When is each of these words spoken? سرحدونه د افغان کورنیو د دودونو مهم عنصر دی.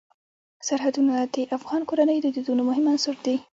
سرحدونه 0.67 1.15
د 1.35 1.37
افغان 1.57 1.81
کورنیو 1.89 2.23
د 2.23 2.27
دودونو 2.35 2.61
مهم 2.69 2.85
عنصر 2.93 3.15
دی. 3.25 3.37